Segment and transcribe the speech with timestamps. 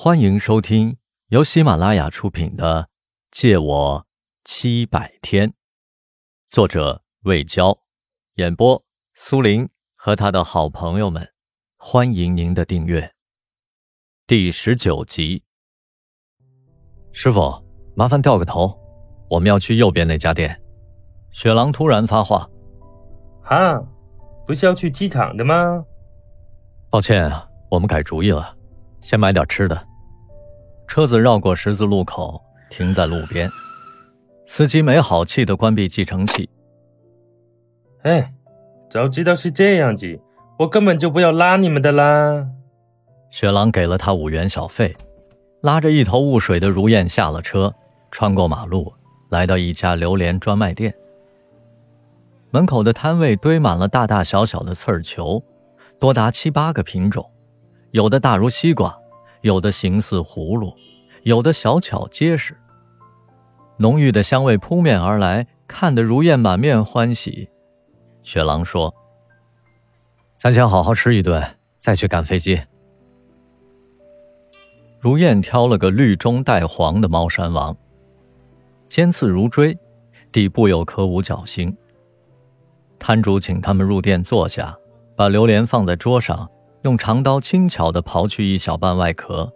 [0.00, 0.96] 欢迎收听
[1.30, 2.82] 由喜马拉雅出品的
[3.32, 4.06] 《借我
[4.44, 5.48] 七百天》，
[6.48, 7.76] 作者魏娇，
[8.34, 8.84] 演播
[9.14, 11.28] 苏林和他的好朋友们。
[11.76, 13.12] 欢迎您的订阅。
[14.24, 15.42] 第十九集，
[17.10, 17.60] 师傅，
[17.96, 18.78] 麻烦掉个头，
[19.28, 20.62] 我们要去右边那家店。
[21.32, 22.48] 雪狼突然发话
[23.42, 23.82] ：“哈，
[24.46, 25.84] 不是要去机场的吗？”
[26.88, 28.56] 抱歉啊，我们改主意了，
[29.00, 29.86] 先买点吃的。
[30.86, 33.50] 车子绕过十字路口，停在路边。
[34.46, 36.48] 司机没好气的关闭计程器。
[38.02, 38.32] 哎，
[38.88, 40.18] 早知道是这样子，
[40.58, 42.48] 我根本就不要拉你们的啦。
[43.30, 44.96] 雪狼给了他五元小费，
[45.60, 47.74] 拉着一头雾水的如燕下了车，
[48.10, 48.90] 穿过马路，
[49.28, 50.94] 来到一家榴莲专卖店。
[52.50, 55.42] 门口的摊位堆满了大大小小的刺儿球，
[56.00, 57.30] 多达七八个品种，
[57.90, 58.98] 有的大如西瓜。
[59.42, 60.74] 有的形似葫芦，
[61.22, 62.56] 有的小巧结实。
[63.76, 67.48] 浓郁的香味扑面而来，看得如燕满面欢喜。
[68.24, 68.92] 雪狼说
[70.36, 71.40] ：“咱先好好吃一顿，
[71.78, 72.60] 再去赶飞机。”
[74.98, 77.76] 如燕挑了个绿中带黄的猫山王，
[78.88, 79.78] 尖刺如锥，
[80.32, 81.74] 底部有颗五角星。
[82.98, 84.76] 摊主请他们入店坐下，
[85.14, 86.50] 把榴莲放在桌上。
[86.88, 89.52] 用长刀轻巧地刨去一小半外壳，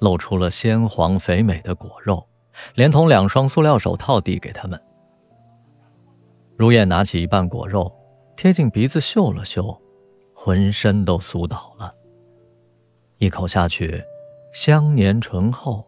[0.00, 2.26] 露出了鲜黄肥美的果肉，
[2.74, 4.82] 连同两双塑料手套递给他们。
[6.56, 7.92] 如燕拿起一半果肉，
[8.36, 9.80] 贴近鼻子嗅了嗅，
[10.34, 11.94] 浑身都酥倒了。
[13.18, 14.02] 一口下去，
[14.52, 15.86] 香黏醇厚，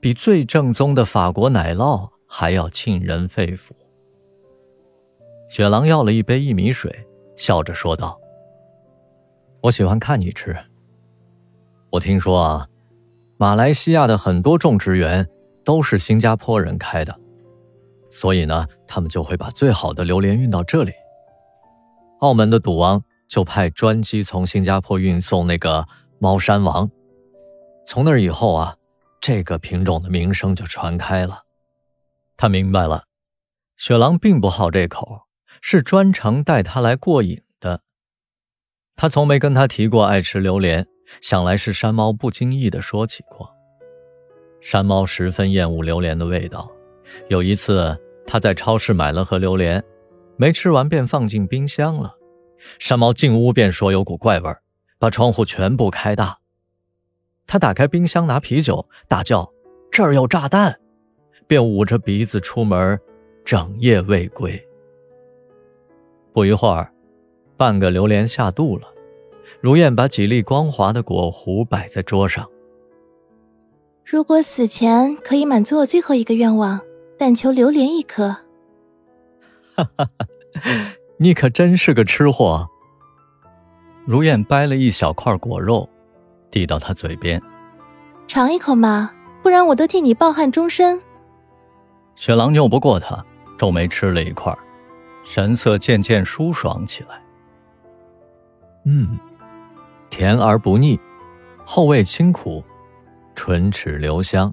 [0.00, 3.72] 比最正宗的法国奶酪还要沁人肺腑。
[5.50, 8.18] 雪狼要了一杯薏米水，笑着说道。
[9.62, 10.56] 我喜欢看你吃。
[11.90, 12.68] 我听说啊，
[13.36, 15.28] 马来西亚的很多种植园
[15.64, 17.18] 都是新加坡人开的，
[18.10, 20.92] 所以呢，他们就会把最好的榴莲运到这里。
[22.20, 25.86] 澳门的赌王就派专机从新加坡运送那个
[26.18, 26.90] 猫山王，
[27.84, 28.76] 从那以后啊，
[29.20, 31.42] 这个品种的名声就传开了。
[32.36, 33.04] 他明白了，
[33.76, 35.26] 雪狼并不好这口，
[35.60, 37.42] 是专程带他来过瘾。
[39.00, 40.86] 他从没跟他提过爱吃榴莲，
[41.22, 43.50] 想来是山猫不经意的说起过。
[44.60, 46.70] 山猫十分厌恶榴莲的味道，
[47.28, 49.82] 有一次他在超市买了盒榴莲，
[50.36, 52.14] 没吃完便放进冰箱了。
[52.78, 54.60] 山猫进屋便说有股怪味儿
[54.98, 56.36] 把窗户全部开大。
[57.46, 59.50] 他打开冰箱拿啤酒，大叫
[59.90, 60.78] ：“这儿有炸弹！”
[61.48, 63.00] 便捂着鼻子出门，
[63.46, 64.62] 整夜未归。
[66.34, 66.92] 不一会儿。
[67.60, 68.88] 半个榴莲下肚了，
[69.60, 72.48] 如燕把几粒光滑的果核摆在桌上。
[74.02, 76.80] 如果死前可以满足我最后一个愿望，
[77.18, 78.34] 但求榴莲一颗。
[79.74, 80.26] 哈哈哈，
[81.18, 82.66] 你可真是个吃货。
[84.06, 85.86] 如燕掰了一小块果肉，
[86.50, 87.42] 递到他嘴边，
[88.26, 89.12] 尝一口嘛，
[89.42, 90.98] 不然我都替你抱憾终身。
[92.14, 93.22] 雪狼拗不过他，
[93.58, 94.56] 皱眉吃了一块，
[95.24, 97.22] 神色渐渐舒爽起来。
[98.84, 99.18] 嗯，
[100.08, 100.98] 甜而不腻，
[101.64, 102.64] 后味清苦，
[103.34, 104.52] 唇齿留香。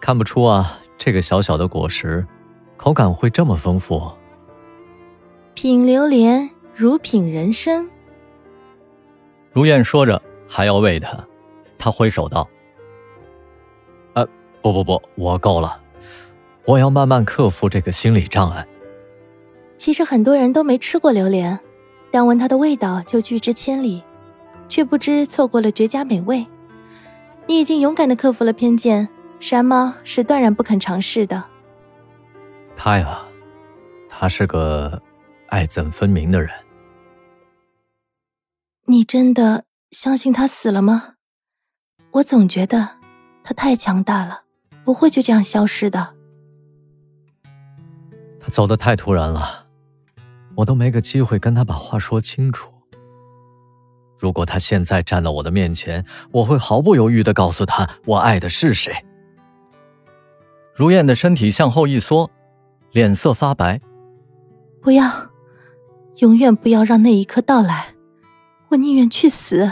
[0.00, 2.26] 看不出啊，这个小小的果实，
[2.76, 4.10] 口感会这么丰富。
[5.52, 7.90] 品榴莲如品人生。
[9.52, 11.22] 如燕说着，还要喂他，
[11.78, 12.48] 他挥手道
[14.14, 14.26] ：“呃，
[14.62, 15.78] 不不不，我够了，
[16.64, 18.66] 我要慢慢克服这个心理障碍。”
[19.76, 21.60] 其实很多人都没吃过榴莲。
[22.10, 24.02] 但闻它的味道就拒之千里，
[24.68, 26.46] 却不知错过了绝佳美味。
[27.46, 31.44] 你已经勇敢的克服了偏见，山猫是断然不肯尝试的。
[32.76, 33.22] 他呀，
[34.08, 35.00] 他是个
[35.48, 36.50] 爱憎分明的人。
[38.86, 41.14] 你真的相信他死了吗？
[42.12, 42.88] 我总觉得
[43.44, 44.42] 他太强大了，
[44.84, 46.14] 不会就这样消失的。
[48.40, 49.66] 他走的太突然了。
[50.56, 52.70] 我都没个机会跟他把话说清楚。
[54.18, 58.92] 如果他现在站到我的面前，我会毫不犹豫的告诉他我爱的是谁。
[60.74, 62.30] 如燕的身体向后一缩，
[62.92, 63.80] 脸色发白。
[64.82, 65.04] 不要，
[66.18, 67.94] 永远不要让那一刻到来，
[68.68, 69.70] 我宁愿去死。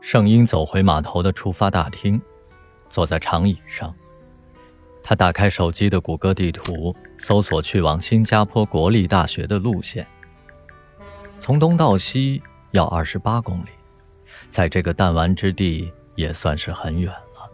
[0.00, 2.20] 圣英走回码头的出发大厅，
[2.90, 3.94] 坐在长椅上。
[5.02, 10.06] 他打开手机的谷歌地图，搜索去往新加坡国立大学的路线。
[11.38, 12.42] 从东到西
[12.72, 13.70] 要二十八公里，
[14.50, 17.50] 在这个弹丸之地，也算是很远了。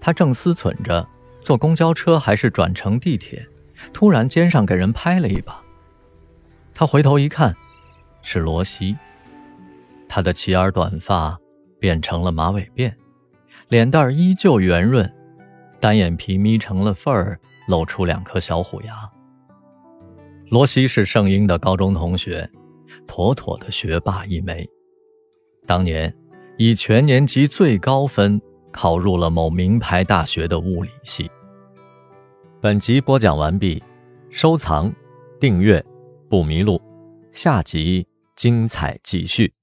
[0.00, 1.06] 他正思忖着
[1.40, 3.46] 坐公交车还是转乘地铁，
[3.92, 5.62] 突然肩上给人拍了一把。
[6.74, 7.54] 他回头一看，
[8.22, 8.96] 是罗西。
[10.08, 11.38] 他的齐耳短发
[11.78, 12.92] 变成了马尾辫，
[13.68, 15.12] 脸蛋依旧圆润，
[15.80, 17.38] 单眼皮眯成了缝儿，
[17.68, 18.94] 露出两颗小虎牙。
[20.50, 22.50] 罗西是圣婴的高中同学，
[23.06, 24.68] 妥妥的学霸一枚。
[25.66, 26.14] 当年
[26.56, 28.40] 以全年级最高分
[28.72, 31.30] 考入了某名牌大学的物理系。
[32.60, 33.82] 本集播讲完毕，
[34.30, 34.92] 收藏、
[35.38, 35.84] 订阅，
[36.28, 36.80] 不迷路，
[37.30, 39.57] 下集精彩继续。